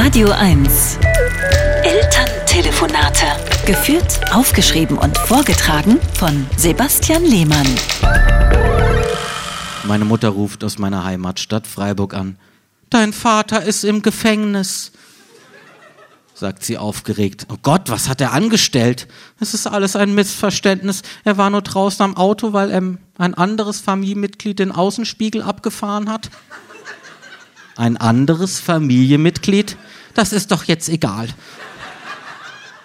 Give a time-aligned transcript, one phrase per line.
[0.00, 0.96] Radio 1.
[1.82, 3.26] Elterntelefonate.
[3.66, 7.66] Geführt, aufgeschrieben und vorgetragen von Sebastian Lehmann.
[9.82, 12.38] Meine Mutter ruft aus meiner Heimatstadt Freiburg an.
[12.90, 14.92] Dein Vater ist im Gefängnis,
[16.32, 17.48] sagt sie aufgeregt.
[17.50, 19.08] Oh Gott, was hat er angestellt?
[19.40, 21.02] Es ist alles ein Missverständnis.
[21.24, 22.82] Er war nur draußen am Auto, weil er
[23.18, 26.30] ein anderes Familienmitglied den Außenspiegel abgefahren hat.
[27.78, 29.76] Ein anderes Familienmitglied?
[30.18, 31.28] Das ist doch jetzt egal.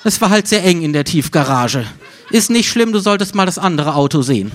[0.04, 1.84] Es war halt sehr eng in der Tiefgarage.
[2.30, 4.52] Ist nicht schlimm, du solltest mal das andere Auto sehen.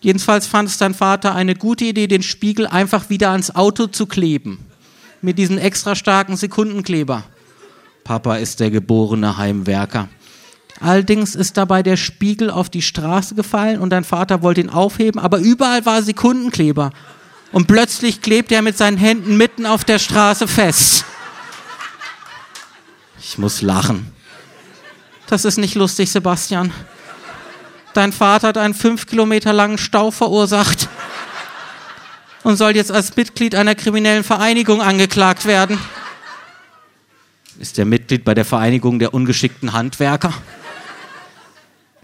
[0.00, 4.06] Jedenfalls fand es dein Vater eine gute Idee, den Spiegel einfach wieder ans Auto zu
[4.06, 4.58] kleben.
[5.22, 7.22] Mit diesem extra starken Sekundenkleber.
[8.02, 10.08] Papa ist der geborene Heimwerker.
[10.80, 15.20] Allerdings ist dabei der Spiegel auf die Straße gefallen und dein Vater wollte ihn aufheben,
[15.20, 16.90] aber überall war Sekundenkleber.
[17.52, 21.04] Und plötzlich klebt er mit seinen Händen mitten auf der Straße fest.
[23.20, 24.12] Ich muss lachen.
[25.26, 26.72] Das ist nicht lustig, Sebastian.
[27.94, 30.88] Dein Vater hat einen fünf Kilometer langen Stau verursacht
[32.42, 35.78] und soll jetzt als Mitglied einer kriminellen Vereinigung angeklagt werden.
[37.58, 40.32] Ist er Mitglied bei der Vereinigung der ungeschickten Handwerker?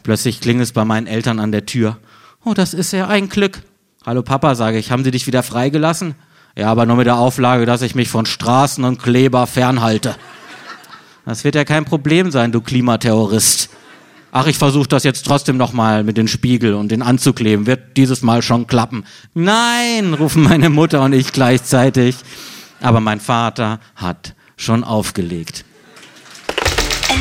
[0.02, 1.98] Plötzlich klingelt es bei meinen Eltern an der Tür.
[2.44, 3.60] Oh, das ist ja ein Glück.
[4.04, 6.16] Hallo Papa, sage ich, haben Sie dich wieder freigelassen?
[6.56, 10.16] Ja, aber nur mit der Auflage, dass ich mich von Straßen und Kleber fernhalte.
[11.24, 13.70] Das wird ja kein Problem sein, du Klimaterrorist.
[14.32, 17.66] Ach, ich versuche das jetzt trotzdem nochmal mit dem Spiegel und den anzukleben.
[17.66, 19.04] Wird dieses Mal schon klappen.
[19.34, 22.16] Nein, rufen meine Mutter und ich gleichzeitig.
[22.80, 25.64] Aber mein Vater hat schon aufgelegt.